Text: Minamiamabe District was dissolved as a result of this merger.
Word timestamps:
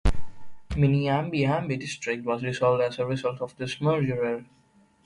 Minamiamabe 0.75 1.79
District 1.79 2.25
was 2.25 2.41
dissolved 2.41 2.81
as 2.81 2.97
a 2.97 3.05
result 3.05 3.39
of 3.39 3.55
this 3.57 3.79
merger. 3.79 4.43